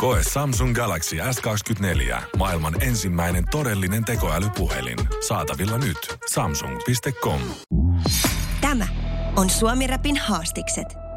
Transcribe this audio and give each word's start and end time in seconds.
Koe 0.00 0.20
Samsung 0.32 0.74
Galaxy 0.74 1.16
S24. 1.16 2.22
Maailman 2.36 2.82
ensimmäinen 2.82 3.44
todellinen 3.50 4.04
tekoälypuhelin. 4.04 4.98
Saatavilla 5.28 5.78
nyt. 5.78 6.16
Samsung.com. 6.32 7.40
Tämä 8.60 8.86
on 9.36 9.50
Suomi 9.50 9.86
Rapin 9.86 10.16
haastikset. 10.16 11.09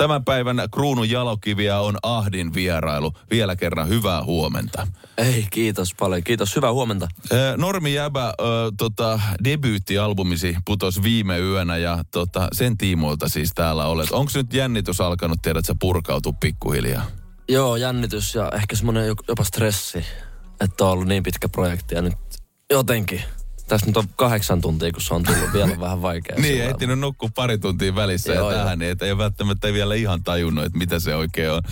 Tämän 0.00 0.24
päivän 0.24 0.62
kruunun 0.74 1.10
jalokiviä 1.10 1.80
on 1.80 1.96
Ahdin 2.02 2.54
vierailu. 2.54 3.12
Vielä 3.30 3.56
kerran 3.56 3.88
hyvää 3.88 4.24
huomenta. 4.24 4.86
Ei, 5.18 5.46
kiitos 5.50 5.94
paljon. 5.94 6.24
Kiitos, 6.24 6.56
hyvää 6.56 6.72
huomenta. 6.72 7.08
Ö, 7.32 7.54
Normi 7.56 7.94
Jäbä, 7.94 8.26
ö, 8.26 8.32
tota, 8.78 9.20
debyyttialbumisi 9.44 10.56
putos 10.64 11.02
viime 11.02 11.38
yönä 11.38 11.76
ja 11.76 12.04
tota, 12.10 12.48
sen 12.52 12.78
tiimoilta 12.78 13.28
siis 13.28 13.52
täällä 13.54 13.86
olet. 13.86 14.10
Onko 14.10 14.32
nyt 14.34 14.54
jännitys 14.54 15.00
alkanut, 15.00 15.42
tiedät 15.42 15.64
sä, 15.64 15.74
purkautua 15.80 16.32
pikkuhiljaa? 16.40 17.04
Joo, 17.48 17.76
jännitys 17.76 18.34
ja 18.34 18.52
ehkä 18.54 18.76
semmoinen 18.76 19.06
jopa 19.28 19.44
stressi, 19.44 20.04
että 20.60 20.84
on 20.84 20.90
ollut 20.90 21.06
niin 21.08 21.22
pitkä 21.22 21.48
projekti 21.48 21.94
ja 21.94 22.02
nyt 22.02 22.14
jotenkin 22.70 23.22
tässä 23.70 23.86
nyt 23.86 23.96
on 23.96 24.08
kahdeksan 24.16 24.60
tuntia, 24.60 24.92
kun 24.92 25.02
se 25.02 25.14
on 25.14 25.22
tullut 25.22 25.52
vielä 25.52 25.80
vähän 25.80 26.02
vaikea. 26.02 26.36
niin, 26.40 26.62
ehtinyt 26.62 26.98
nukkua 26.98 27.28
pari 27.34 27.58
tuntia 27.58 27.94
välissä 27.94 28.32
joo, 28.32 28.50
ja 28.50 28.56
tähän, 28.56 28.78
niin 28.78 28.92
että 28.92 29.06
ei 29.06 29.18
välttämättä 29.18 29.72
vielä 29.72 29.94
ihan 29.94 30.22
tajunnut, 30.24 30.64
että 30.64 30.78
mitä 30.78 31.00
se 31.00 31.14
oikein 31.14 31.50
on. 31.50 31.62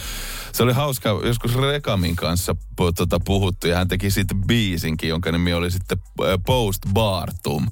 Se 0.52 0.62
oli 0.62 0.72
hauska, 0.72 1.20
joskus 1.24 1.54
Rekamin 1.54 2.16
kanssa 2.16 2.56
tuota, 2.76 3.20
puhuttu 3.24 3.66
ja 3.66 3.76
hän 3.76 3.88
teki 3.88 4.10
sitten 4.10 4.40
biisinkin, 4.46 5.08
jonka 5.08 5.32
nimi 5.32 5.54
oli 5.54 5.70
sitten 5.70 5.98
Post 6.46 6.82
Bartum. 6.92 7.66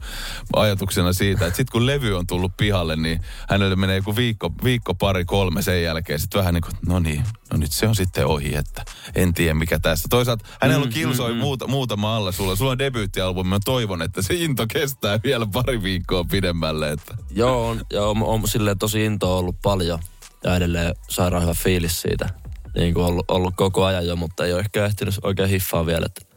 Ajatuksena 0.57 1.13
siitä, 1.13 1.47
että 1.47 1.57
sitten 1.57 1.73
kun 1.73 1.87
levy 1.87 2.17
on 2.17 2.27
tullut 2.27 2.53
pihalle, 2.57 2.97
niin 2.97 3.21
hänelle 3.49 3.77
menee 3.77 3.97
joku 3.97 4.17
viikko, 4.17 4.53
viikko 4.65 4.95
pari, 4.95 5.25
kolme 5.25 5.63
sen 5.63 5.83
jälkeen. 5.83 6.21
Sitten 6.21 6.39
vähän 6.39 6.55
niin 6.55 6.63
kuin, 6.63 6.75
no 6.87 6.99
niin, 6.99 7.25
no 7.53 7.59
nyt 7.59 7.73
se 7.73 7.89
on 7.89 7.95
sitten 7.95 8.27
ohi, 8.27 8.55
että 8.55 8.85
en 9.15 9.35
tiedä 9.35 9.55
mikä 9.55 9.79
tässä. 9.79 10.09
Toisaalta 10.11 10.45
hänellä 10.61 10.87
mm, 10.87 10.93
kilsoi 10.93 11.31
mm, 11.31 11.37
mm. 11.37 11.41
Muuta, 11.41 11.67
muutama 11.67 12.17
alla 12.17 12.33
sulla. 12.33 12.57
Sulla 12.57 12.71
on 12.71 12.79
debyyttialbumi, 12.79 13.49
mä 13.49 13.59
toivon, 13.65 14.03
että 14.03 14.16
se 14.23 14.35
into 14.35 14.67
kestää 14.73 15.21
vielä 15.25 15.47
pari 15.53 15.83
viikkoa 15.83 16.25
pidemmälle. 16.31 16.93
Että. 16.93 17.17
Joo, 17.31 17.69
on, 17.69 17.81
ja 17.93 18.05
on, 18.05 18.23
on 18.23 18.49
silleen 18.49 18.79
tosi 18.79 19.05
into 19.05 19.39
ollut 19.39 19.57
paljon 19.63 19.99
ja 20.45 20.57
edelleen 20.57 20.95
sairaan 21.09 21.43
hyvä 21.43 21.55
fiilis 21.55 22.01
siitä. 22.01 22.29
Niin 22.77 22.95
kuin 22.95 23.07
ollut, 23.07 23.25
ollut 23.29 23.55
koko 23.57 23.85
ajan 23.85 24.07
jo, 24.07 24.17
mutta 24.17 24.45
ei 24.45 24.53
ole 24.53 24.61
ehkä 24.61 24.85
ehtinyt 24.85 25.15
oikein 25.23 25.49
hiffaa 25.49 25.87
vielä, 25.87 26.07
että 26.07 26.37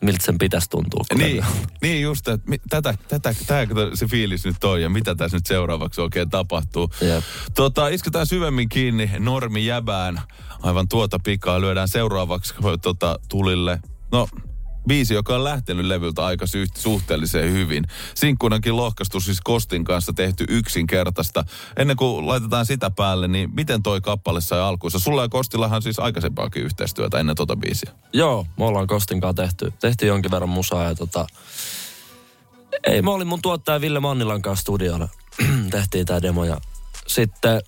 miltä 0.00 0.24
sen 0.24 0.38
pitäisi 0.38 0.70
tuntua. 0.70 1.04
Niin, 1.14 1.44
niin 1.82 2.02
just, 2.02 2.28
että 2.28 2.52
tätä, 2.70 2.94
tätä, 3.08 3.34
tätä, 3.46 3.66
se 3.94 4.06
fiilis 4.06 4.44
nyt 4.44 4.64
on 4.64 4.82
ja 4.82 4.90
mitä 4.90 5.14
tässä 5.14 5.36
nyt 5.36 5.46
seuraavaksi 5.46 6.00
oikein 6.00 6.30
tapahtuu. 6.30 6.90
Jep. 7.00 7.24
Tota, 7.54 7.88
isketään 7.88 8.26
syvemmin 8.26 8.68
kiinni 8.68 9.10
Normi 9.18 9.66
Jäbään. 9.66 10.20
Aivan 10.62 10.88
tuota 10.88 11.18
pikaa 11.24 11.60
lyödään 11.60 11.88
seuraavaksi 11.88 12.54
tota, 12.82 13.18
tulille. 13.28 13.80
No, 14.12 14.28
biisi, 14.88 15.14
joka 15.14 15.34
on 15.34 15.44
lähtenyt 15.44 15.86
levyltä 15.86 16.24
aika 16.24 16.46
suhteellisen 16.74 17.52
hyvin. 17.52 17.84
Sinkkunankin 18.14 18.76
lohkastus 18.76 19.24
siis 19.24 19.40
Kostin 19.40 19.84
kanssa 19.84 20.12
tehty 20.12 20.44
yksinkertaista. 20.48 21.44
Ennen 21.76 21.96
kuin 21.96 22.26
laitetaan 22.26 22.66
sitä 22.66 22.90
päälle, 22.90 23.28
niin 23.28 23.50
miten 23.54 23.82
toi 23.82 24.00
kappale 24.00 24.40
sai 24.40 24.60
alkuunsa? 24.60 24.98
Sulla 24.98 25.22
ja 25.22 25.28
Kostillahan 25.28 25.82
siis 25.82 25.98
aikaisempaakin 25.98 26.62
yhteistyötä 26.62 27.18
ennen 27.20 27.36
tota 27.36 27.56
biisiä. 27.56 27.92
Joo, 28.12 28.46
me 28.58 28.64
ollaan 28.64 28.86
Kostin 28.86 29.20
kanssa 29.20 29.42
tehty, 29.42 29.72
tehty 29.80 30.06
jonkin 30.06 30.30
verran 30.30 30.48
musaa 30.48 30.84
ja 30.84 30.94
tota... 30.94 31.26
Ei, 32.84 33.02
mä 33.02 33.10
olin 33.10 33.26
mun 33.26 33.42
tuottaja 33.42 33.80
Ville 33.80 34.00
Mannilan 34.00 34.42
kanssa 34.42 34.62
studiolla. 34.62 35.08
Tehtiin 35.70 36.06
tää 36.06 36.22
demo 36.22 36.44
ja 36.44 36.60
sitten 37.06 37.60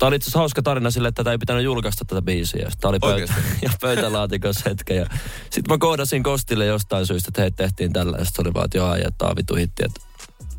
Tämä 0.00 0.08
oli 0.08 0.16
itse 0.16 0.24
asiassa 0.24 0.38
hauska 0.38 0.62
tarina 0.62 0.90
sille, 0.90 1.08
että 1.08 1.24
tätä 1.24 1.32
ei 1.32 1.38
pitänyt 1.38 1.64
julkaista 1.64 2.04
tätä 2.04 2.22
biisiä. 2.22 2.70
Tämä 2.80 2.90
oli 2.90 2.98
pöytä, 2.98 3.34
ja 3.62 3.70
pöytälaatikossa 3.80 4.70
hetken. 4.70 4.96
Ja 4.96 5.06
sitten 5.50 5.74
mä 5.74 5.78
kohdasin 5.78 6.22
Kostille 6.22 6.66
jostain 6.66 7.06
syystä, 7.06 7.28
että 7.28 7.40
hei 7.42 7.50
tehtiin 7.50 7.92
tällä. 7.92 8.16
Ja 8.18 8.24
sitten 8.24 8.46
oli 8.46 8.54
vaan, 8.54 8.64
että 8.64 8.78
joo, 8.78 8.94
että 8.94 9.10
tämä 9.18 9.36
vitu 9.36 9.54
hitti, 9.54 9.82
että 9.84 10.00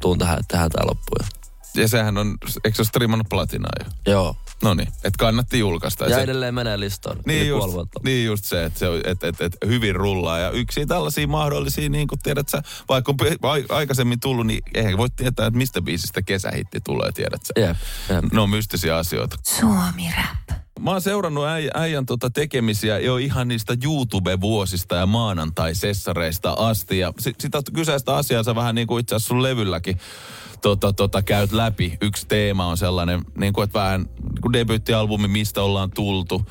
tuun 0.01 0.17
tähän, 0.17 0.39
että 0.39 0.47
tehdään 0.47 0.71
tämä 0.71 0.87
loppuun. 0.87 1.40
Ja 1.75 1.87
sehän 1.87 2.17
on, 2.17 2.37
eikö 2.63 2.75
se 2.75 2.81
ole 2.81 2.87
striimannut 2.87 3.29
platinaa 3.29 3.71
jo? 3.79 4.11
Joo. 4.11 4.35
No 4.63 4.73
niin, 4.73 4.87
että 4.87 5.17
kannatti 5.19 5.59
julkaista. 5.59 6.05
Ja 6.05 6.15
se, 6.15 6.21
edelleen 6.21 6.55
menee 6.55 6.79
listoon. 6.79 7.17
Niin 7.25 7.47
just, 7.47 7.77
niin 8.03 8.25
just 8.25 8.45
se, 8.45 8.65
että 8.65 8.79
se 8.79 8.87
on, 8.87 9.01
et, 9.03 9.23
et, 9.23 9.41
et, 9.41 9.57
hyvin 9.65 9.95
rullaa. 9.95 10.39
Ja 10.39 10.51
yksi 10.51 10.85
tällaisia 10.85 11.27
mahdollisia, 11.27 11.89
niin 11.89 12.07
kuin 12.07 12.19
tiedät 12.19 12.49
sä, 12.49 12.61
vaikka 12.89 13.11
on 13.11 13.63
aikaisemmin 13.69 14.19
tullut, 14.19 14.47
niin 14.47 14.61
eihän 14.73 14.97
voi 14.97 15.09
tietää, 15.09 15.47
että 15.47 15.57
mistä 15.57 15.81
biisistä 15.81 16.21
kesähitti 16.21 16.81
tulee, 16.81 17.11
tiedät 17.11 17.45
sä. 17.45 17.53
Jep, 17.61 17.77
jep. 18.09 18.33
Ne 18.33 18.41
on 18.41 18.49
mystisiä 18.49 18.97
asioita. 18.97 19.37
Suomi 19.43 20.11
Rap. 20.17 20.40
Mä 20.81 20.91
oon 20.91 21.01
seurannut 21.01 21.45
äi, 21.45 21.69
äijän 21.73 22.05
tota 22.05 22.29
tekemisiä 22.29 22.99
jo 22.99 23.17
ihan 23.17 23.47
niistä 23.47 23.77
YouTube-vuosista 23.83 24.95
ja 24.95 25.05
maanantai-sessareista 25.05 26.53
asti. 26.57 26.99
Ja 26.99 27.13
sit, 27.19 27.41
sitä 27.41 27.61
kyseistä 27.73 28.15
asiaa 28.15 28.43
sä 28.43 28.55
vähän 28.55 28.75
niin 28.75 28.87
kuin 28.87 29.01
itse 29.01 29.15
asiassa 29.15 29.27
sun 29.27 29.43
levylläkin 29.43 29.97
tota, 30.61 30.93
tota, 30.93 31.21
käyt 31.21 31.51
läpi. 31.51 31.97
Yksi 32.01 32.27
teema 32.27 32.65
on 32.65 32.77
sellainen, 32.77 33.21
niin 33.37 33.53
kuin, 33.53 33.63
että 33.63 33.79
vähän 33.79 34.01
niin 34.01 34.41
kuin 34.41 34.53
debyyttialbumi, 34.53 35.27
mistä 35.27 35.61
ollaan 35.61 35.91
tultu, 35.91 36.41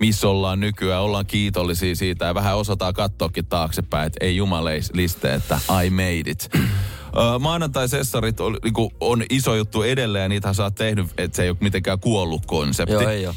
missä 0.00 0.28
ollaan 0.28 0.60
nykyään, 0.60 1.02
ollaan 1.02 1.26
kiitollisia 1.26 1.96
siitä 1.96 2.24
ja 2.24 2.34
vähän 2.34 2.56
osataan 2.56 2.94
katsoakin 2.94 3.46
taaksepäin, 3.46 4.06
että 4.06 4.24
ei 4.24 4.36
jumaleiste, 4.36 5.34
että 5.34 5.58
I 5.84 5.90
made 5.90 6.30
it. 6.30 6.50
Maanantai-sessarit 7.40 8.40
on, 8.40 8.58
niin 8.64 8.90
on 9.00 9.22
iso 9.30 9.54
juttu 9.54 9.82
edelleen 9.82 10.22
ja 10.22 10.28
niitä 10.28 10.52
sä 10.52 10.62
oot 10.62 10.74
tehnyt, 10.74 11.06
että 11.18 11.36
se 11.36 11.42
ei 11.42 11.50
ole 11.50 11.58
mitenkään 11.60 12.00
kuollut 12.00 12.46
konsepti. 12.46 12.92
Joo, 12.92 13.08
ei 13.08 13.26
ole. 13.26 13.34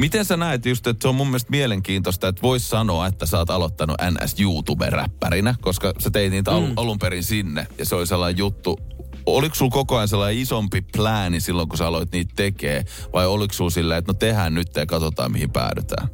Miten 0.00 0.24
sä 0.24 0.36
näet 0.36 0.66
just, 0.66 0.86
että 0.86 1.02
se 1.02 1.08
on 1.08 1.14
mun 1.14 1.26
mielestä 1.26 1.50
mielenkiintoista, 1.50 2.28
että 2.28 2.42
vois 2.42 2.70
sanoa, 2.70 3.06
että 3.06 3.26
sä 3.26 3.38
oot 3.38 3.50
aloittanut 3.50 3.96
NS 4.10 4.40
YouTube-räppärinä, 4.40 5.54
koska 5.60 5.92
sä 5.98 6.10
teit 6.10 6.32
niitä 6.32 6.50
mm. 6.50 6.72
alun 6.76 6.98
perin 6.98 7.24
sinne 7.24 7.66
ja 7.78 7.86
se 7.86 7.94
oli 7.94 8.06
sellainen 8.06 8.38
juttu, 8.38 8.80
oliko 9.26 9.54
sulla 9.54 9.70
koko 9.70 9.96
ajan 9.96 10.08
sellainen 10.08 10.42
isompi 10.42 10.80
plääni 10.96 11.40
silloin, 11.40 11.68
kun 11.68 11.78
sä 11.78 11.86
aloit 11.86 12.12
niitä 12.12 12.32
tekee? 12.36 12.84
Vai 13.12 13.26
oliko 13.26 13.54
sulla 13.54 13.70
silleen, 13.70 13.98
että 13.98 14.12
no 14.12 14.14
tehdään 14.14 14.54
nyt 14.54 14.76
ja 14.76 14.86
katsotaan, 14.86 15.32
mihin 15.32 15.50
päädytään? 15.50 16.08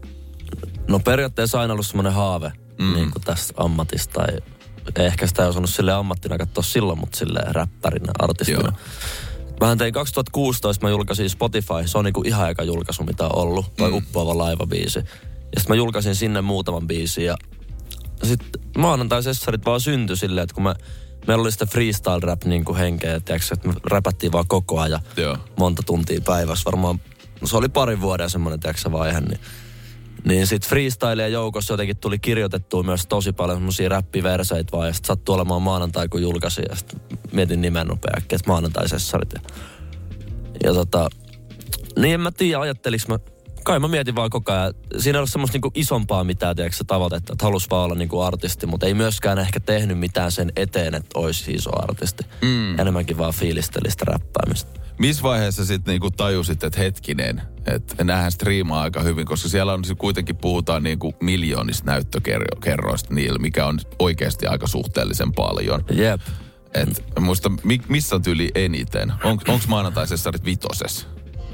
No 0.89 0.99
periaatteessa 0.99 1.61
aina 1.61 1.73
ollut 1.73 1.87
semmoinen 1.87 2.13
haave 2.13 2.53
mm. 2.79 2.93
niin 2.93 3.11
kuin 3.11 3.23
tästä 3.23 3.55
ammatista. 3.57 4.23
Tai 4.95 5.07
ehkä 5.07 5.27
sitä 5.27 5.43
ei 5.43 5.49
osannut 5.49 5.71
sille 5.71 5.93
ammattina 5.93 6.39
katsoa 6.39 6.63
silloin, 6.63 6.99
mutta 6.99 7.19
sille 7.19 7.41
räppärinä, 7.47 8.13
artistina. 8.19 8.61
Joo. 8.61 8.73
Mä 9.61 9.77
tein 9.77 9.93
2016, 9.93 10.87
mä 10.87 10.91
julkaisin 10.91 11.31
Spotify, 11.31 11.75
se 11.87 11.99
on 11.99 12.05
niinku 12.05 12.23
ihan 12.25 12.47
aika 12.47 12.63
julkaisu, 12.63 13.03
mitä 13.03 13.25
on 13.25 13.35
ollut, 13.35 13.77
toi 13.77 13.91
mm. 13.91 13.97
uppoava 13.97 14.39
laivabiisi. 14.39 14.99
Ja 14.99 15.61
sitten 15.61 15.69
mä 15.69 15.75
julkaisin 15.75 16.15
sinne 16.15 16.41
muutaman 16.41 16.87
biisin 16.87 17.25
ja 17.25 17.37
sitten 18.25 18.63
maanantai-sessarit 18.79 19.67
vaan 19.67 19.81
syntyi 19.81 20.17
silleen, 20.17 20.43
että 20.43 20.55
kun 20.55 20.63
mä 20.63 20.75
meillä 21.27 21.43
oli 21.43 21.53
sitä 21.53 21.67
freestyle 21.67 22.21
rap 22.21 22.45
niin 22.45 22.65
kuin 22.65 22.79
henkeä, 22.79 23.21
tiiäks, 23.21 23.53
että 23.53 23.69
me 23.69 23.75
räpättiin 23.85 24.33
vaan 24.33 24.49
koko 24.49 24.81
ajan 24.81 25.01
Joo. 25.17 25.37
monta 25.59 25.83
tuntia 25.87 26.21
päivässä. 26.21 26.65
Varmaan 26.65 27.01
se 27.45 27.57
oli 27.57 27.69
pari 27.69 28.01
vuoden 28.01 28.31
semmoinen 28.31 28.61
tiiäks, 28.61 28.85
vaihe, 28.93 29.21
niin 29.21 29.41
niin 30.27 30.47
sit 30.47 30.67
freestyle 30.67 31.29
joukossa 31.29 31.73
jotenkin 31.73 31.97
tuli 31.97 32.19
kirjoitettua 32.19 32.83
myös 32.83 33.07
tosi 33.07 33.33
paljon 33.33 33.59
semmosia 33.59 33.89
räppiverseitä 33.89 34.73
vaan. 34.73 34.87
Ja 34.87 34.93
sit 34.93 35.05
sattui 35.05 35.35
olemaan 35.35 35.63
maanantai, 35.63 36.09
kun 36.09 36.23
julkaisin. 36.23 36.65
Ja 36.69 36.77
sit 36.77 36.97
mietin 37.33 37.61
nimen 37.61 37.87
nopea 37.87 38.17
että 38.19 38.37
maanantai-sessarit. 38.47 39.33
Ja, 39.35 39.41
ja 40.65 40.75
tota, 40.75 41.09
niin 41.99 42.15
en 42.15 42.21
mä 42.21 42.31
tiedä, 42.33 42.61
ajatteliks 42.61 43.09
mä 43.09 43.19
kai 43.65 43.79
mä 43.79 43.89
mietin 43.89 44.15
vaan 44.15 44.31
koko 44.31 44.53
ajan. 44.53 44.75
Siinä 44.99 45.19
ei 45.19 45.21
ole 45.21 45.27
semmoista 45.27 45.55
niinku 45.55 45.71
isompaa 45.75 46.25
mitään, 46.25 46.57
tiedätkö, 46.57 46.85
tavoitetta, 46.87 47.33
että 47.33 47.45
halus 47.45 47.71
vaan 47.71 47.85
olla 47.85 47.95
niinku 47.95 48.21
artisti, 48.21 48.67
mutta 48.67 48.87
ei 48.87 48.95
myöskään 48.95 49.39
ehkä 49.39 49.61
tehnyt 49.61 49.99
mitään 49.99 50.33
sen 50.33 50.53
eteen, 50.57 50.95
että 50.95 51.19
olisi 51.19 51.53
iso 51.53 51.71
artisti. 51.83 52.25
Mm. 52.43 52.79
Enemmänkin 52.79 53.19
vaan 53.19 53.35
fiilistelistä 53.35 54.05
räppäämistä. 54.05 54.86
Missä 54.99 55.23
vaiheessa 55.23 55.65
sitten 55.65 55.93
niinku 55.93 56.11
tajusit, 56.11 56.65
että 56.65 56.81
hetkinen, 56.81 57.43
että 57.67 58.05
nähdään 58.05 58.33
striimaa 58.33 58.83
aika 58.83 59.03
hyvin, 59.03 59.27
koska 59.27 59.49
siellä 59.49 59.73
on 59.73 59.83
kuitenkin 59.99 60.37
puhutaan 60.37 60.83
niinku 60.83 61.15
miljoonista 61.23 61.91
näyttökerroista 61.91 63.15
niillä, 63.15 63.39
mikä 63.39 63.67
on 63.67 63.79
oikeasti 63.99 64.47
aika 64.47 64.67
suhteellisen 64.67 65.33
paljon. 65.33 65.85
Jep. 65.91 66.21
Et, 66.75 67.05
muista, 67.21 67.53
missä 67.89 68.17
on 68.17 68.23
tyyli 68.23 68.51
eniten? 68.55 69.13
On, 69.25 69.31
Onko 69.49 69.65
maanantaisessa 69.69 70.33
vitosessa? 70.45 71.07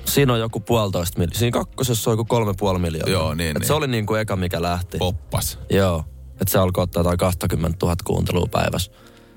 Siinä 0.05 0.33
on 0.33 0.41
joku 0.41 0.61
puolitoista 0.61 1.19
miljoonaa. 1.19 1.38
Siinä 1.38 1.53
kakkosessa 1.55 2.11
on 2.11 2.12
joku 2.12 2.25
kolme 2.25 2.55
puoli 2.59 2.79
miljoonaa. 2.79 3.12
Joo, 3.12 3.35
niin, 3.35 3.55
niin. 3.55 3.67
Se 3.67 3.73
oli 3.73 3.87
niin 3.87 4.06
kuin 4.06 4.21
eka, 4.21 4.37
mikä 4.37 4.62
lähti. 4.62 4.99
Poppas. 4.99 5.59
Joo. 5.71 6.05
Että 6.31 6.53
se 6.53 6.59
alkoi 6.59 6.83
ottaa 6.83 7.00
jotain 7.00 7.19
20 7.19 7.87
000 7.87 7.97
kuuntelua 8.05 8.47
päivässä. 8.50 8.93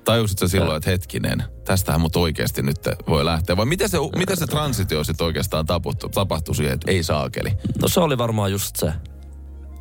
Tajusit 0.05 0.39
sä 0.39 0.47
silloin, 0.47 0.77
että 0.77 0.89
hetkinen, 0.89 1.43
tästähän 1.65 2.01
mut 2.01 2.15
oikeasti 2.15 2.61
nyt 2.61 2.77
voi 3.07 3.25
lähteä? 3.25 3.57
Vai 3.57 3.65
miten 3.65 3.89
se, 3.89 3.97
miten 4.17 4.37
se 4.37 4.47
transitio 4.47 5.03
sitten 5.03 5.25
oikeastaan 5.25 5.65
tapahtui, 5.65 6.09
tapahtui 6.09 6.55
siihen, 6.55 6.73
että 6.73 6.91
ei 6.91 7.03
saakeli? 7.03 7.49
No 7.81 7.87
se 7.87 7.99
oli 7.99 8.17
varmaan 8.17 8.51
just 8.51 8.75
se. 8.75 8.93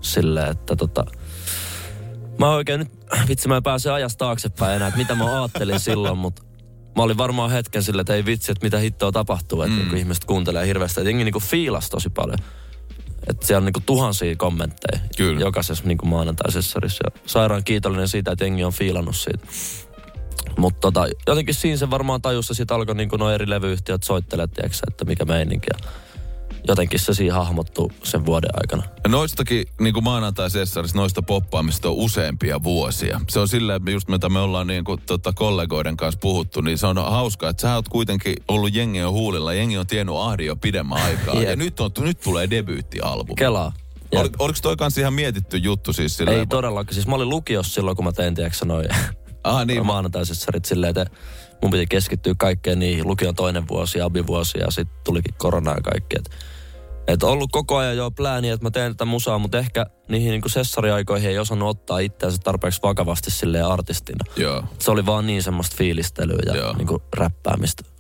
Silleen, 0.00 0.50
että 0.50 0.76
tota... 0.76 1.05
Mä 2.38 2.50
oikein 2.50 2.79
nyt, 2.79 2.93
vitsi 3.29 3.49
mä 3.49 3.56
en 3.56 3.62
pääse 3.62 3.93
ajasta 3.93 4.19
taaksepäin 4.19 4.76
enää, 4.76 4.88
että 4.88 4.99
mitä 4.99 5.15
mä 5.15 5.25
ajattelin 5.41 5.81
silloin, 5.81 6.19
mutta 6.19 6.43
mä 6.97 7.03
olin 7.03 7.19
varmaan 7.19 7.50
hetken 7.50 7.82
silleen, 7.82 8.00
että 8.00 8.15
ei 8.15 8.25
vitsi, 8.25 8.53
että 8.53 8.67
mitä 8.67 8.79
hittoa 8.79 9.12
tapahtuu, 9.12 9.62
että 9.62 9.82
mm. 9.82 9.97
ihmiset 9.97 10.25
kuuntelee 10.25 10.67
hirveästi. 10.67 11.00
Että 11.00 11.11
jengi 11.11 11.25
niin 11.25 11.43
fiilas 11.43 11.91
tosi 11.91 12.11
paljon. 12.11 12.38
Että 13.29 13.47
siellä 13.47 13.59
on 13.67 13.73
niin 13.73 13.85
tuhansia 13.87 14.37
kommentteja 14.37 15.00
Kyllä. 15.17 15.41
jokaisessa 15.41 15.85
niin 15.85 15.99
maanantaisessa. 16.05 16.81
Sairaan 17.27 17.65
kiitollinen 17.65 18.09
siitä, 18.09 18.32
että 18.32 18.44
jengi 18.44 18.65
on 18.65 18.73
fiilannut 18.73 19.17
siitä. 19.17 19.47
Mutta 20.58 20.81
tota, 20.81 21.06
jotenkin 21.26 21.54
siinä 21.54 21.76
se 21.76 21.90
varmaan 21.90 22.22
tajussa 22.22 22.54
sitten 22.54 22.75
alkoi 22.75 22.94
niin 22.94 23.08
nuo 23.19 23.31
eri 23.31 23.50
levyyhtiöt 23.50 24.02
soittelemaan, 24.02 24.50
tiiäksä, 24.50 24.86
että 24.88 25.04
mikä 25.04 25.25
meininki. 25.25 25.66
Ja 25.72 25.90
jotenkin 26.69 27.00
se 27.00 27.14
siinä 27.14 27.34
hahmottuu 27.34 27.92
sen 28.02 28.26
vuoden 28.26 28.50
aikana. 28.54 28.82
Noistakin, 29.08 29.66
niin 29.81 29.94
kuin 29.94 30.04
maanantai 30.04 30.48
noista 30.94 31.22
poppaamista 31.22 31.88
on 31.88 31.94
useampia 31.94 32.62
vuosia. 32.62 33.20
Se 33.28 33.40
on 33.40 33.48
silleen, 33.48 33.82
just 33.90 34.08
mitä 34.08 34.28
me 34.28 34.38
ollaan 34.38 34.66
niin 34.66 34.84
kuin, 34.84 35.00
tota, 35.06 35.32
kollegoiden 35.32 35.96
kanssa 35.96 36.20
puhuttu, 36.20 36.60
niin 36.60 36.78
se 36.78 36.86
on 36.86 36.96
hauskaa, 36.96 37.50
että 37.50 37.60
sä 37.60 37.75
oot 37.75 37.88
kuitenkin 37.88 38.36
ollut 38.48 38.75
jengi 38.75 39.02
on 39.02 39.12
huulilla, 39.12 39.54
jengi 39.54 39.78
on 39.78 39.86
tiennyt 39.86 40.14
ahdi 40.19 40.46
jo 40.46 40.56
pidemmän 40.56 41.02
aikaa. 41.02 41.42
ja 41.42 41.56
nyt, 41.56 41.81
on, 41.81 41.90
nyt 42.00 42.20
tulee 42.20 42.50
debyyttialbumi. 42.50 43.36
Kelaa. 43.36 43.72
Ol, 44.12 44.28
oliko 44.38 44.58
toi 44.62 44.76
kanssa 44.76 45.00
ihan 45.00 45.12
mietitty 45.12 45.56
juttu 45.56 45.92
siis 45.92 46.16
silleen? 46.16 46.38
Ei 46.38 46.46
todellakaan. 46.46 46.94
Siis 46.94 47.06
mä 47.06 47.14
olin 47.14 47.28
lukiossa 47.28 47.75
silloin, 47.75 47.96
kun 47.96 48.04
mä 48.04 48.12
tein, 48.12 48.34
tiedätkö 48.34 48.64
noin 48.64 48.88
Ah, 49.44 49.67
niin. 49.67 49.87
maanantaisessarit 49.87 50.64
silleen, 50.64 50.91
että 50.91 51.06
mun 51.62 51.70
piti 51.70 51.87
keskittyä 51.87 52.35
kaikkeen 52.38 52.79
niihin. 52.79 53.08
Lukion 53.08 53.35
toinen 53.35 53.69
vuosi, 53.69 54.00
abivuosi 54.00 54.58
ja 54.58 54.70
sitten 54.70 54.96
tulikin 55.05 55.35
korona 55.38 55.70
ja 55.70 55.81
kaikki. 55.81 56.17
Että 56.19 56.31
et 57.06 57.23
ollut 57.23 57.52
koko 57.52 57.76
ajan 57.76 57.96
jo 57.96 58.11
plääni, 58.11 58.49
että 58.49 58.67
mä 58.67 58.70
teen 58.70 58.93
tätä 58.93 59.05
musaa, 59.05 59.38
mutta 59.38 59.58
ehkä 59.58 59.87
niihin 60.08 60.31
niin 60.31 60.43
sessariaikoihin 60.46 61.31
ei 61.31 61.38
osannut 61.38 61.69
ottaa 61.69 61.99
itseänsä 61.99 62.38
tarpeeksi 62.44 62.82
vakavasti 62.82 63.31
silleen 63.31 63.67
artistina. 63.67 64.25
Joo. 64.37 64.64
Se 64.79 64.91
oli 64.91 65.06
vaan 65.06 65.26
niin 65.26 65.43
semmoista 65.43 65.76
fiilistelyä 65.76 66.55
ja 66.55 66.73
niin 66.73 66.88
räppäämistä. 67.17 67.94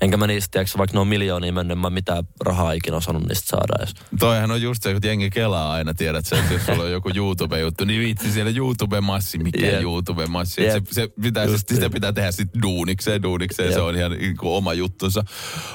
Enkä 0.00 0.16
mä 0.16 0.26
niistä, 0.26 0.48
tiedätkö, 0.50 0.78
vaikka 0.78 0.94
ne 0.96 1.00
on 1.00 1.08
miljoonia 1.08 1.52
mennyt, 1.52 1.78
mä 1.78 1.90
mitään 1.90 2.24
rahaa 2.40 2.72
ikinä 2.72 2.96
osannut 2.96 3.28
niistä 3.28 3.48
saada 3.48 3.74
edes. 3.78 3.94
Toihan 4.18 4.50
on 4.50 4.62
just 4.62 4.82
se, 4.82 4.92
kun 4.92 5.00
jengi 5.04 5.30
kelaa 5.30 5.72
aina, 5.72 5.94
tiedät 5.94 6.26
sen, 6.26 6.38
että 6.38 6.54
jos 6.54 6.66
sulla 6.66 6.82
on 6.82 6.92
joku 6.92 7.10
YouTube-juttu, 7.14 7.84
niin 7.84 8.00
vitsi 8.00 8.32
siellä 8.32 8.52
YouTube-massi, 8.52 9.38
mikä 9.38 9.66
yep. 9.66 9.82
YouTube-massi. 9.82 10.62
Yep. 10.62 10.86
Se, 10.86 10.94
se 10.94 11.08
pitää, 11.22 11.46
se, 11.46 11.58
sitä 11.58 11.90
pitää 11.90 12.12
tehdä 12.12 12.32
sitten 12.32 12.62
duunikseen, 12.62 13.22
duunikseen, 13.22 13.68
yep. 13.68 13.74
se 13.74 13.80
on 13.80 13.96
ihan 13.96 14.12
niin 14.12 14.36
kuin 14.36 14.52
oma 14.52 14.74
juttunsa. 14.74 15.24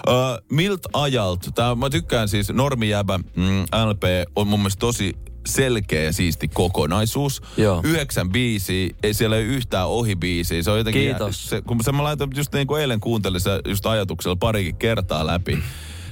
Uh, 0.08 0.14
Milt 0.52 0.82
Ajalt, 0.94 1.48
tää, 1.56 1.76
mä 1.76 1.90
tykkään 1.90 2.30
siis 2.30 2.50
Normijäbä, 2.50 3.18
mm, 3.18 3.62
LP 3.62 4.04
on 4.36 4.48
mun 4.48 4.60
mielestä 4.60 4.80
tosi 4.80 5.14
selkeä 5.46 6.12
siisti 6.12 6.48
kokonaisuus. 6.48 7.42
Joo. 7.58 7.82
Yhdeksän 7.84 8.30
biisiä, 8.30 8.90
ei 9.04 9.14
siellä 9.14 9.36
ole 9.36 9.44
yhtään 9.44 9.88
ohi 9.88 10.16
biisiä. 10.16 10.64
Se 10.64 10.72
on 10.72 10.78
jotenkin... 10.78 11.02
Kiitos. 11.02 11.50
Se, 11.50 11.62
kun 11.62 11.84
se 11.84 11.92
mä 11.92 12.04
laitan 12.04 12.30
just 12.36 12.54
niin 12.54 12.68
kuin 12.68 12.82
eilen 12.82 13.00
kuuntelin 13.00 13.42
se 13.42 13.62
just 13.68 13.86
ajatuksella 13.86 14.36
parikin 14.36 14.76
kertaa 14.76 15.28
läpi, 15.28 15.64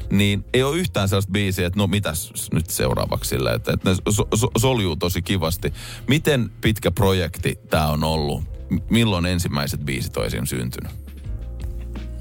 niin 0.10 0.46
ei 0.54 0.64
ole 0.64 0.78
yhtään 0.78 1.10
sellaista 1.10 1.32
biisiä, 1.32 1.68
että 1.68 1.80
no 1.80 1.88
mitäs 1.88 2.34
nyt 2.54 2.70
seuraavaksi 2.70 3.30
sille, 3.30 3.54
että, 3.54 3.74
että 3.74 3.90
ne 3.90 3.96
so, 3.96 4.28
so, 4.36 4.52
soljuu 4.58 4.96
tosi 4.96 5.22
kivasti. 5.22 5.74
Miten 6.08 6.52
pitkä 6.62 6.92
projekti 6.92 7.60
tämä 7.70 7.88
on 7.88 8.04
ollut? 8.04 8.44
Milloin 8.90 9.26
ensimmäiset 9.26 9.82
biisit 9.82 10.18
on 10.18 10.26
esim. 10.26 10.46
syntynyt? 10.46 10.92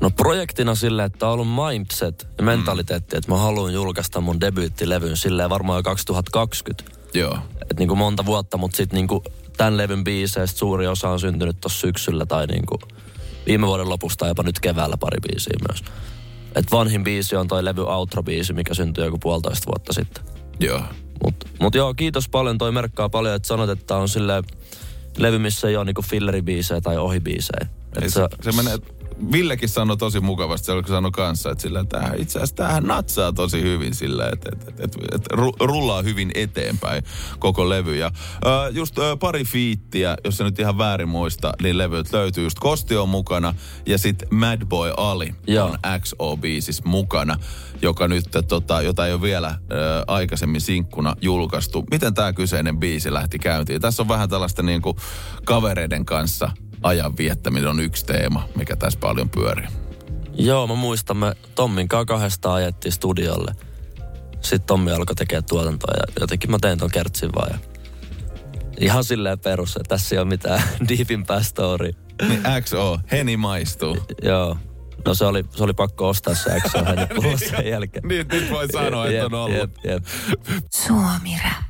No 0.01 0.11
projektina 0.11 0.75
silleen, 0.75 1.07
että 1.07 1.27
on 1.27 1.33
ollut 1.33 1.49
mindset 1.49 2.29
ja 2.39 2.45
mentaliteetti, 2.45 3.17
mm. 3.17 3.19
että 3.19 3.31
mä 3.31 3.39
haluan 3.39 3.73
julkaista 3.73 4.21
mun 4.21 4.41
debyyttilevyn 4.41 5.17
silleen 5.17 5.51
varmaan 5.51 5.79
jo 5.79 5.83
2020. 5.83 7.00
Joo. 7.15 7.39
Et 7.71 7.79
niin 7.79 7.89
kuin 7.89 7.99
monta 7.99 8.27
vuotta, 8.27 8.57
mutta 8.57 8.77
sitten 8.77 8.97
niin 8.97 9.09
kuin 9.09 9.25
tämän 9.57 9.77
levyn 9.77 10.05
biiseistä 10.05 10.59
suuri 10.59 10.87
osa 10.87 11.09
on 11.09 11.21
syntynyt 11.21 11.61
tuossa 11.61 11.81
syksyllä 11.81 12.27
tai 12.27 12.47
niin 12.47 12.67
kuin 12.67 12.81
viime 13.47 13.67
vuoden 13.67 13.89
lopusta 13.89 14.27
jopa 14.27 14.43
nyt 14.43 14.61
keväällä 14.61 14.97
pari 14.97 15.19
biisiä 15.29 15.57
myös. 15.69 15.85
Et 16.55 16.73
vanhin 16.73 17.05
biisi 17.05 17.37
on 17.37 17.49
toi 17.49 17.65
levy 17.65 17.83
outro-biisi, 17.83 18.53
mikä 18.53 18.75
syntyi 18.75 19.05
joku 19.05 19.19
puolitoista 19.19 19.67
vuotta 19.67 19.93
sitten. 19.93 20.25
Joo. 20.61 20.83
Mut, 21.25 21.35
mut 21.61 21.75
joo, 21.75 21.95
kiitos 21.95 22.29
paljon. 22.29 22.59
Toi 22.59 22.73
merkkaa 22.73 23.09
paljon, 23.09 23.35
että 23.35 23.49
sanot, 23.49 23.71
että 23.71 23.97
on 23.97 24.09
sille 24.09 24.43
levy, 25.19 25.39
missä 25.39 25.69
ei 25.69 25.77
ole 25.77 25.85
niinku 25.85 26.03
filleribiisejä 26.03 26.81
tai 26.81 26.97
ohibiisejä. 26.99 27.67
se, 28.01 28.09
se, 28.09 28.29
se 28.43 28.53
menee 28.53 28.79
Villekin 29.33 29.69
sanoi 29.69 29.97
tosi 29.97 30.21
mukavasti, 30.21 30.67
se 30.67 30.73
sanoi 30.89 31.11
kanssa, 31.11 31.51
että, 31.51 31.63
sillä, 31.63 31.81
että 31.81 32.13
itse 32.17 32.39
asiassa 32.39 32.57
tämähän 32.57 32.85
natsaa 32.85 33.33
tosi 33.33 33.63
hyvin 33.63 33.95
sillä, 33.95 34.29
että, 34.33 34.51
että, 34.53 34.71
että, 34.71 34.85
että, 34.85 34.99
että 35.15 35.37
rullaa 35.61 36.03
hyvin 36.03 36.31
eteenpäin 36.35 37.03
koko 37.39 37.69
levy. 37.69 37.97
Ja 37.97 38.07
uh, 38.07 38.75
just 38.75 38.99
uh, 38.99 39.19
pari 39.21 39.45
fiittiä, 39.45 40.17
jos 40.25 40.37
se 40.37 40.45
nyt 40.45 40.59
ihan 40.59 40.79
väärin 40.79 41.09
muista, 41.09 41.53
niin 41.63 41.79
levyt 41.79 42.13
löytyy. 42.13 42.45
Just 42.45 42.59
Kosti 42.59 42.97
on 42.97 43.09
mukana 43.09 43.55
ja 43.87 43.99
sitten 43.99 44.29
Mad 44.31 44.67
Boy 44.67 44.93
Ali 44.97 45.35
Joo. 45.47 45.67
on 45.67 45.79
XO-biisissä 45.99 46.83
mukana, 46.85 47.37
joka 47.83 48.09
nyt, 48.09 48.25
tota, 48.49 48.83
jota 48.83 49.07
ei 49.07 49.13
ole 49.13 49.23
vielä 49.23 49.49
uh, 49.49 49.67
aikaisemmin 50.07 50.61
sinkkuna 50.61 51.17
julkaistu. 51.21 51.85
Miten 51.91 52.15
tämä 52.15 52.33
kyseinen 52.33 52.79
biisi 52.79 53.13
lähti 53.13 53.39
käyntiin? 53.39 53.81
Tässä 53.81 54.03
on 54.03 54.09
vähän 54.09 54.29
tällaista 54.29 54.63
niin 54.63 54.83
kuin 54.83 54.97
kavereiden 55.45 56.05
kanssa 56.05 56.51
ajan 56.83 57.17
viettäminen 57.17 57.71
on 57.71 57.81
yksi 57.81 58.07
teema, 58.07 58.49
mikä 58.57 58.77
tässä 58.77 58.99
paljon 58.99 59.29
pyörii. 59.29 59.69
Joo, 60.35 60.67
mä 60.67 60.75
muistan, 60.75 61.17
me 61.17 61.35
Tommin 61.55 61.89
kanssa 61.89 62.05
kahdesta 62.05 62.55
ajettiin 62.55 62.93
studiolle. 62.93 63.55
Sitten 64.41 64.67
Tommi 64.67 64.93
alkoi 64.93 65.15
tekemään 65.17 65.45
tuotantoa 65.45 65.95
ja 65.97 66.13
jotenkin 66.21 66.51
mä 66.51 66.59
tein 66.61 66.79
ton 66.79 66.91
kertsin 66.91 67.31
vaan. 67.35 67.51
Ja 67.51 67.59
ihan 68.81 69.05
silleen 69.05 69.39
perus, 69.39 69.77
että 69.77 69.89
tässä 69.89 70.15
ei 70.15 70.19
ole 70.19 70.29
mitään 70.29 70.63
deepimpää 70.89 71.43
story. 71.43 71.91
Niin 72.29 72.43
XO, 72.61 72.99
heni 73.13 73.37
maistuu. 73.37 73.99
Joo. 74.23 74.57
No 75.05 75.15
se 75.15 75.25
oli, 75.25 75.45
se 75.57 75.65
oli 75.65 75.73
pakko 75.73 76.09
ostaa 76.09 76.35
se 76.35 76.61
XO 76.69 76.79
heni 76.85 77.39
sen 77.51 77.67
jälkeen. 77.67 78.09
niin, 78.09 78.27
nyt 78.33 78.51
voi 78.51 78.69
sanoa, 78.73 79.07
että 79.07 79.27
on 79.27 79.35
ollut. 79.35 79.59
Jep, 79.59 79.71
jep. 79.85 80.05
Suomi 80.71 81.41
Rap. 81.45 81.70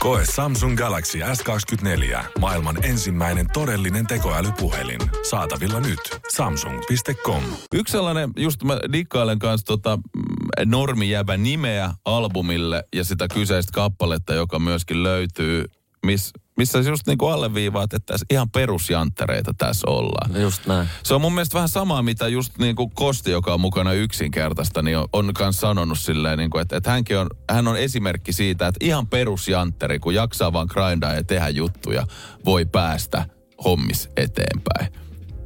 Koe 0.00 0.22
Samsung 0.34 0.76
Galaxy 0.76 1.18
S24. 1.18 2.24
Maailman 2.38 2.84
ensimmäinen 2.84 3.46
todellinen 3.52 4.06
tekoälypuhelin. 4.06 5.00
Saatavilla 5.30 5.80
nyt. 5.80 6.00
Samsung.com. 6.28 7.42
Yksi 7.74 7.92
sellainen, 7.92 8.30
just 8.36 8.64
mä 8.64 8.78
dikkailen 8.92 9.38
kanssa 9.38 9.66
tota, 9.66 9.96
mm, 9.96 10.70
normijäbä 10.70 11.36
nimeä 11.36 11.90
albumille 12.04 12.84
ja 12.94 13.04
sitä 13.04 13.28
kyseistä 13.34 13.72
kappaletta, 13.74 14.34
joka 14.34 14.58
myöskin 14.58 15.02
löytyy, 15.02 15.64
miss, 16.06 16.32
missä 16.60 16.78
just 16.78 17.06
niin 17.06 17.18
kuin 17.18 17.32
alleviivaat, 17.32 17.92
että 17.92 18.12
tässä 18.12 18.26
ihan 18.30 18.50
perusjanttereita 18.50 19.54
tässä 19.58 19.90
ollaan. 19.90 20.42
Just 20.42 20.66
näin. 20.66 20.88
Se 21.02 21.14
on 21.14 21.20
mun 21.20 21.34
mielestä 21.34 21.54
vähän 21.54 21.68
samaa, 21.68 22.02
mitä 22.02 22.28
just 22.28 22.58
niin 22.58 22.76
kuin 22.76 22.90
Kosti, 22.90 23.30
joka 23.30 23.54
on 23.54 23.60
mukana 23.60 23.92
yksinkertaista, 23.92 24.82
niin 24.82 24.98
on, 24.98 25.08
on 25.12 25.32
myös 25.38 25.56
sanonut 25.56 25.98
silleen, 25.98 26.38
niin 26.38 26.50
kuin, 26.50 26.62
että, 26.62 26.76
että 26.76 26.90
hänkin 26.90 27.18
on, 27.18 27.26
hän 27.50 27.68
on 27.68 27.78
esimerkki 27.78 28.32
siitä, 28.32 28.66
että 28.66 28.84
ihan 28.84 29.06
perusjantteri, 29.06 29.98
kun 29.98 30.14
jaksaa 30.14 30.52
vaan 30.52 30.68
grindaa 30.70 31.14
ja 31.14 31.24
tehdä 31.24 31.48
juttuja, 31.48 32.06
voi 32.44 32.66
päästä 32.66 33.26
hommis 33.64 34.08
eteenpäin. 34.16 34.92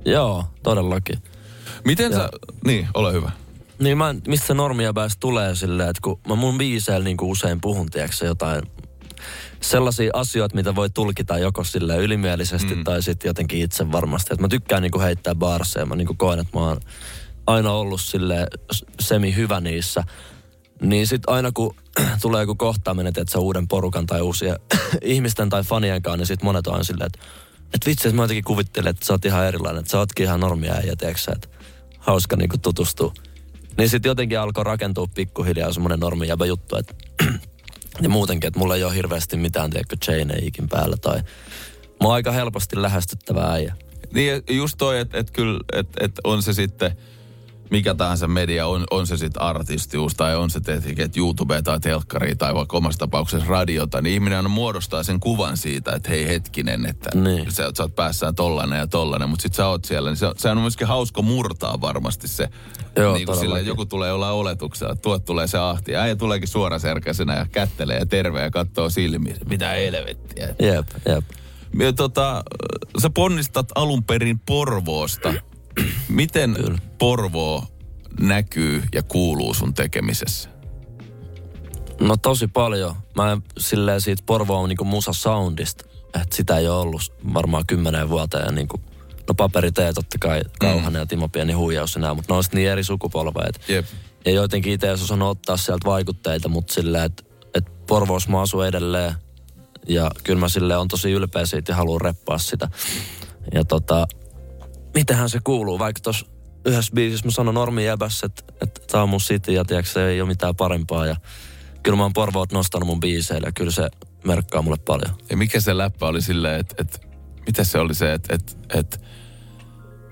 Joo, 0.04 0.44
todellakin. 0.62 1.18
Miten 1.84 2.12
ja. 2.12 2.18
sä, 2.18 2.28
niin, 2.66 2.88
ole 2.94 3.12
hyvä. 3.12 3.30
Niin 3.78 3.98
mä, 3.98 4.14
mistä 4.28 4.54
normia 4.54 4.92
päästä 4.92 5.20
tulee 5.20 5.54
silleen, 5.54 5.88
että 5.88 6.02
kun 6.02 6.20
mä 6.28 6.34
mun 6.34 6.58
biiseillä 6.58 7.04
niin 7.04 7.16
usein 7.22 7.60
puhun, 7.60 7.90
tiedätkö, 7.90 8.26
jotain 8.26 8.62
sellaisia 9.60 10.10
asioita, 10.12 10.54
mitä 10.54 10.74
voi 10.74 10.90
tulkita 10.90 11.38
joko 11.38 11.64
sille 11.64 11.96
ylimielisesti 11.96 12.74
mm. 12.74 12.84
tai 12.84 13.02
sitten 13.02 13.28
jotenkin 13.28 13.62
itse 13.62 13.92
varmasti. 13.92 14.34
Et 14.34 14.40
mä 14.40 14.48
tykkään 14.48 14.82
niinku 14.82 15.00
heittää 15.00 15.34
baarseja. 15.34 15.86
Mä 15.86 15.96
niinku 15.96 16.14
koen, 16.18 16.38
että 16.38 16.58
mä 16.58 16.66
oon 16.66 16.80
aina 17.46 17.72
ollut 17.72 18.00
sille 18.00 18.46
semi 19.00 19.36
hyvä 19.36 19.60
niissä. 19.60 20.04
Niin 20.80 21.06
sitten 21.06 21.34
aina 21.34 21.52
kun 21.52 21.74
tulee 22.22 22.42
joku 22.42 22.54
kohtaaminen, 22.54 23.08
että 23.16 23.32
se 23.32 23.38
uuden 23.38 23.68
porukan 23.68 24.06
tai 24.06 24.20
uusia 24.20 24.56
ihmisten 25.02 25.48
tai 25.48 25.62
fanien 25.62 26.02
kanssa, 26.02 26.16
niin 26.16 26.26
sitten 26.26 26.46
monet 26.46 26.66
on 26.66 26.84
silleen, 26.84 27.06
että 27.06 27.18
et 27.74 27.86
vitsi, 27.86 28.08
että 28.08 28.16
mä 28.16 28.22
jotenkin 28.22 28.44
kuvittelen, 28.44 28.90
että 28.90 29.06
sä 29.06 29.12
oot 29.12 29.24
ihan 29.24 29.46
erilainen, 29.46 29.80
että 29.80 29.90
sä 29.90 29.98
ootkin 29.98 30.24
ihan 30.24 30.40
normia 30.40 30.74
ja 30.74 30.96
tiedätkö 30.96 31.32
että 31.32 31.48
hauska 31.98 32.36
niinku 32.36 32.58
tutustua. 32.58 33.12
Niin 33.78 33.88
sitten 33.88 34.10
jotenkin 34.10 34.40
alkoi 34.40 34.64
rakentua 34.64 35.06
pikkuhiljaa 35.14 35.72
semmoinen 35.72 36.00
normi 36.00 36.26
juttu, 36.46 36.76
että 36.76 36.94
Ja 38.02 38.08
muutenkin, 38.08 38.48
että 38.48 38.60
mulla 38.60 38.76
ei 38.76 38.84
ole 38.84 38.94
hirveästi 38.94 39.36
mitään, 39.36 39.70
tiedätkö, 39.70 39.96
chaineikin 40.04 40.68
päällä 40.68 40.96
tai... 40.96 41.18
Mä 42.00 42.08
oon 42.08 42.14
aika 42.14 42.32
helposti 42.32 42.82
lähestyttävää 42.82 43.52
äijä. 43.52 43.76
Niin 44.14 44.42
just 44.50 44.74
toi, 44.78 44.98
että 44.98 45.18
et 45.18 45.30
kyllä, 45.30 45.60
että 45.72 46.04
et 46.04 46.12
on 46.24 46.42
se 46.42 46.52
sitten 46.52 46.96
mikä 47.70 47.94
tahansa 47.94 48.28
media, 48.28 48.66
on, 48.66 48.84
on 48.90 49.06
se 49.06 49.16
sitten 49.16 49.42
artistius 49.42 50.14
tai 50.14 50.36
on 50.36 50.50
se 50.50 50.60
teet 50.60 51.16
YouTube 51.16 51.62
tai 51.62 51.80
telkkari 51.80 52.36
tai 52.36 52.54
vaikka 52.54 52.76
omassa 52.76 52.98
tapauksessa 52.98 53.48
radiota, 53.48 54.02
niin 54.02 54.14
ihminen 54.14 54.50
muodostaa 54.50 55.02
sen 55.02 55.20
kuvan 55.20 55.56
siitä, 55.56 55.92
että 55.92 56.10
hei 56.10 56.26
hetkinen, 56.26 56.86
että 56.86 57.10
niin. 57.14 57.52
sä, 57.52 57.72
sä 57.76 57.82
oot 57.82 57.94
päässään 57.94 58.34
tollanen 58.34 58.78
ja 58.78 58.86
tollanen, 58.86 59.28
mutta 59.28 59.42
sitten 59.42 59.56
sä 59.56 59.66
oot 59.66 59.84
siellä, 59.84 60.10
niin 60.10 60.16
se, 60.16 60.26
se 60.36 60.50
on 60.50 60.58
myöskin 60.58 60.86
hauska 60.86 61.22
murtaa 61.22 61.80
varmasti 61.80 62.28
se. 62.28 62.48
Joo, 62.96 63.14
niin 63.14 63.26
kuin 63.26 63.38
sille, 63.38 63.60
joku 63.60 63.86
tulee 63.86 64.12
olla 64.12 64.30
oletuksella, 64.30 64.92
että 64.92 65.02
tuot 65.02 65.24
tulee 65.24 65.46
se 65.46 65.58
ahti. 65.58 65.92
Ja 65.92 66.00
äijä 66.00 66.16
tuleekin 66.16 66.48
suoraserkäisenä 66.48 67.36
ja 67.36 67.46
kättelee 67.52 67.98
ja 67.98 68.06
terve 68.06 68.42
ja 68.42 68.50
katsoo 68.50 68.90
silmiin, 68.90 69.36
mitä 69.48 69.68
helvettiä. 69.68 70.46
Jep, 70.46 70.86
jep. 71.08 71.24
Ja 71.78 71.92
tota, 71.92 72.44
sä 73.02 73.10
ponnistat 73.10 73.66
alun 73.74 74.04
perin 74.04 74.38
Porvoosta. 74.38 75.34
Miten 76.08 76.54
Kyllä. 76.54 76.78
Porvoo 76.98 77.64
näkyy 78.20 78.82
ja 78.94 79.02
kuuluu 79.02 79.54
sun 79.54 79.74
tekemisessä? 79.74 80.48
No 82.00 82.16
tosi 82.16 82.46
paljon. 82.46 82.94
Mä 83.16 83.32
en 83.32 83.42
silleen 83.58 84.00
siitä 84.00 84.22
Porvoon 84.26 84.68
niinku 84.68 84.84
musa 84.84 85.12
soundista, 85.12 85.84
että 86.22 86.36
sitä 86.36 86.58
ei 86.58 86.68
ole 86.68 86.80
ollut 86.80 87.12
varmaan 87.34 87.66
kymmenen 87.66 88.10
vuoteen 88.10 88.44
ja 88.44 88.52
niinku, 88.52 88.80
no 89.28 89.34
paperitee 89.34 89.92
totta 89.92 90.18
kai, 90.20 90.42
Kauhanen 90.60 90.92
mm. 90.92 90.98
ja 90.98 91.06
Timo 91.06 91.28
Pieni 91.28 91.52
huijaus 91.52 91.94
ja 91.94 92.00
nää, 92.00 92.14
mutta 92.14 92.34
ne 92.34 92.38
on 92.38 92.44
niin 92.52 92.70
eri 92.70 92.84
sukupolveja. 92.84 93.50
Yep. 93.70 93.86
Ja 94.24 94.32
jotenkin 94.32 94.72
itse 94.72 94.86
jos 94.86 95.02
osannut 95.02 95.28
ottaa 95.28 95.56
sieltä 95.56 95.84
vaikutteita, 95.84 96.48
mutta 96.48 96.74
silleen, 96.74 97.04
että 97.04 97.22
et 97.54 97.86
Porvoossa 97.86 98.30
mä 98.30 98.40
asun 98.40 98.66
edelleen 98.66 99.14
ja 99.88 100.10
kyllä 100.24 100.40
mä 100.40 100.48
sille 100.48 100.76
on 100.76 100.88
tosi 100.88 101.10
ylpeä 101.10 101.46
siitä 101.46 101.72
ja 101.72 101.76
haluan 101.76 102.00
reppaa 102.00 102.38
sitä. 102.38 102.68
Ja 103.54 103.64
tota, 103.64 104.06
mitähän 104.94 105.30
se 105.30 105.38
kuuluu, 105.44 105.78
vaikka 105.78 106.00
tuossa 106.00 106.26
yhdessä 106.66 106.92
biisissä 106.94 107.26
mä 107.26 107.30
sanon 107.30 107.54
Normi 107.54 107.86
Jäbässä, 107.86 108.26
että, 108.26 108.42
että 108.62 108.80
tää 108.90 109.02
on 109.02 109.08
mun 109.08 109.20
city 109.20 109.52
ja 109.52 109.64
tiedätkö, 109.64 109.92
se 109.92 110.08
ei 110.08 110.20
ole 110.20 110.28
mitään 110.28 110.56
parempaa. 110.56 111.06
Ja 111.06 111.16
kyllä 111.82 111.96
mä 111.96 112.02
oon 112.02 112.12
Porvoot 112.12 112.52
nostanut 112.52 112.86
mun 112.86 113.00
biiseille 113.00 113.46
ja 113.46 113.52
kyllä 113.52 113.70
se 113.70 113.88
merkkaa 114.24 114.62
mulle 114.62 114.78
paljon. 114.86 115.16
Ja 115.30 115.36
mikä 115.36 115.60
se 115.60 115.78
läppä 115.78 116.06
oli 116.06 116.22
silleen, 116.22 116.60
että, 116.60 116.74
että 116.78 116.98
mitä 117.46 117.64
se 117.64 117.78
oli 117.78 117.94
se, 117.94 118.12
että, 118.12 118.34
että, 118.34 118.52
että 118.74 118.98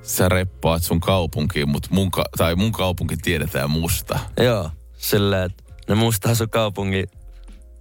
sä 0.02 0.28
reppaat 0.28 0.82
sun 0.82 1.00
kaupunkiin, 1.00 1.68
mutta 1.68 1.88
mun, 1.92 2.10
tai 2.36 2.54
mun 2.54 2.72
kaupunki 2.72 3.16
tiedetään 3.16 3.70
musta. 3.70 4.18
Joo, 4.40 4.70
silleen, 4.98 5.42
että 5.42 5.64
ne 5.88 5.94
muistaa 5.94 6.34
sun 6.34 6.50
kaupungin 6.50 7.06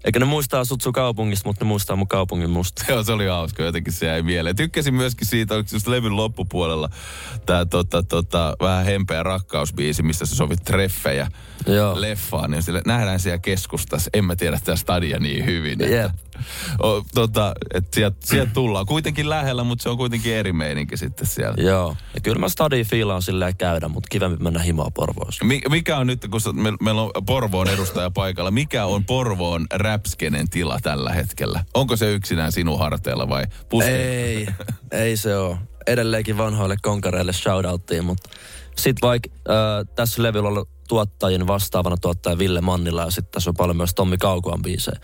eikä 0.03 0.20
ne 0.20 0.25
muistaa 0.25 0.65
sut 0.65 0.81
sun 0.81 0.93
kaupungista, 0.93 1.50
mutta 1.50 1.65
ne 1.65 1.67
muistaa 1.67 1.96
mun 1.96 2.08
kaupungin 2.08 2.50
musta. 2.50 2.86
Joo, 2.89 3.03
se 3.03 3.12
oli 3.12 3.27
hauska, 3.27 3.63
jotenkin 3.63 3.93
se 3.93 4.05
jäi 4.05 4.22
mieleen. 4.22 4.55
Tykkäsin 4.55 4.93
myöskin 4.93 5.27
siitä, 5.27 5.55
onko 5.55 5.70
just 5.74 5.88
levyn 5.88 6.15
loppupuolella 6.15 6.89
tää 7.46 7.65
tota, 7.65 8.03
tota, 8.03 8.55
vähän 8.62 8.86
hempeä 8.86 9.24
rakkausbiisi, 9.24 10.03
missä 10.03 10.25
sä 10.25 10.36
sovit 10.36 10.63
treffejä 10.63 11.27
Joo. 11.65 12.01
leffaan. 12.01 12.51
Niin 12.51 12.63
sille, 12.63 12.81
nähdään 12.86 13.20
siellä 13.20 13.39
keskustassa, 13.39 14.10
en 14.13 14.25
mä 14.25 14.36
tiedä 14.36 14.58
sitä 14.58 14.75
stadia 14.75 15.20
niin 15.20 15.46
hyvin. 15.46 15.81
Että, 15.81 15.96
yep. 15.96 16.12
O, 16.83 17.03
tota, 17.13 17.53
että 17.74 17.95
sieltä, 17.95 18.17
sieltä 18.24 18.51
tullaan 18.53 18.86
kuitenkin 18.86 19.29
lähellä, 19.29 19.63
mutta 19.63 19.83
se 19.83 19.89
on 19.89 19.98
kuitenkin 19.98 20.33
eri 20.36 20.53
meininki 20.53 20.98
sitten 20.98 21.27
siellä. 21.27 21.63
Joo, 21.63 21.95
ja 22.13 22.21
kyllä 22.21 22.39
mä 22.39 22.50
stadia 22.50 22.83
fiilaan 22.86 23.21
silleen 23.21 23.57
käydä, 23.57 23.88
mutta 23.88 24.07
kivempi 24.12 24.43
mennä 24.43 24.60
himaa 24.60 24.91
Porvoossa. 24.93 25.45
mikä 25.69 25.98
on 25.98 26.07
nyt, 26.07 26.27
kun 26.31 26.41
me, 26.53 26.74
meillä 26.81 27.01
on 27.01 27.12
Porvoon 27.25 27.67
edustaja 27.67 28.12
paikalla, 28.12 28.51
mikä 28.51 28.86
on 28.86 29.05
Porvoon 29.05 29.67
räpskenen 29.74 30.50
tila 30.50 30.79
tällä 30.81 31.13
hetkellä? 31.13 31.63
Onko 31.74 31.95
se 31.95 32.12
yksinään 32.12 32.51
sinun 32.51 32.79
harteilla 32.79 33.29
vai 33.29 33.43
puske? 33.69 33.95
Ei, 33.95 34.48
ei 34.91 35.17
se 35.17 35.38
ole. 35.38 35.57
Edelleenkin 35.88 36.38
vanhoille 36.38 36.75
konkareille 36.81 37.33
shoutouttiin, 37.33 38.05
mutta 38.05 38.29
sitten 38.77 39.07
vaikka 39.07 39.29
äh, 39.50 39.95
tässä 39.95 40.24
levyllä 40.24 40.50
on 40.50 40.65
tuottajien 40.88 41.48
vastaavana 41.48 41.98
tuottaja 41.98 42.38
Ville 42.38 42.62
Mannila 42.62 43.01
ja 43.01 43.12
sitten 43.12 43.31
tässä 43.31 43.50
on 43.50 43.55
paljon 43.57 43.77
myös 43.77 43.93
Tommi 43.93 44.17
Kaukuan 44.17 44.62
biisejä. 44.62 45.00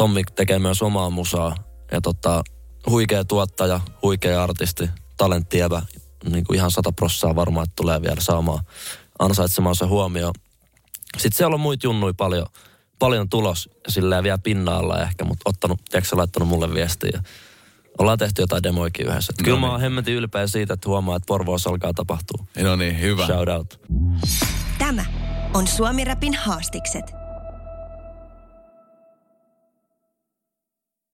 Tommi 0.00 0.22
tekee 0.34 0.58
myös 0.58 0.82
omaa 0.82 1.10
musaa 1.10 1.54
ja 1.92 2.00
tota, 2.00 2.42
huikea 2.86 3.24
tuottaja, 3.24 3.80
huikea 4.02 4.42
artisti, 4.42 4.90
talenttievä, 5.16 5.82
niin 6.30 6.44
kuin 6.44 6.56
ihan 6.56 6.70
sata 6.70 6.92
prossaa 6.92 7.34
varmaan, 7.34 7.64
että 7.64 7.76
tulee 7.76 8.02
vielä 8.02 8.20
saamaan 8.20 8.64
ansaitsemansa 9.18 9.86
huomioon. 9.86 10.34
Sitten 11.18 11.36
siellä 11.36 11.54
on 11.54 11.60
muita 11.60 11.86
junnui 11.86 12.12
paljon, 12.12 12.46
paljon 12.98 13.28
tulos 13.28 13.70
silleen 13.88 14.24
vielä 14.24 14.38
pinnalla 14.38 15.02
ehkä, 15.02 15.24
mutta 15.24 15.50
ottanut, 15.50 15.80
tiedätkö 15.90 16.16
laittanut 16.16 16.48
mulle 16.48 16.74
viestiä. 16.74 17.22
Ollaan 17.98 18.18
tehty 18.18 18.42
jotain 18.42 18.62
demoikin 18.62 19.06
yhdessä. 19.06 19.32
No 19.32 19.44
kyllä 19.44 19.56
niin. 19.56 19.66
mä 19.66 19.72
oon 19.72 19.80
hemmetin 19.80 20.14
ylpeä 20.14 20.46
siitä, 20.46 20.74
että 20.74 20.88
huomaa, 20.88 21.16
että 21.16 21.26
Porvoossa 21.26 21.70
alkaa 21.70 21.92
tapahtua. 21.94 22.46
No 22.62 22.76
niin, 22.76 23.00
hyvä. 23.00 23.26
Shout 23.26 23.48
out. 23.48 23.80
Tämä 24.78 25.04
on 25.54 25.66
Suomi 25.66 26.04
Rapin 26.04 26.34
haastikset. 26.34 27.19